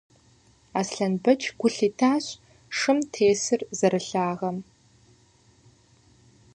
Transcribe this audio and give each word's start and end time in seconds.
Аслъэнбэч 0.79 1.41
гу 1.59 1.67
лъитащ 1.75 2.25
шым 2.77 2.99
тесыр 3.11 3.61
зэрылъагэм. 3.77 4.57